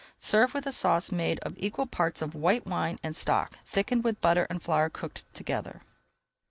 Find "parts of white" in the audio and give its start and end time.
1.85-2.65